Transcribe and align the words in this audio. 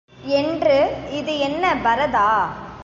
என்று, 0.23 1.07
இது 1.11 1.39
என்ன 1.39 1.75
பரதா? 1.75 2.31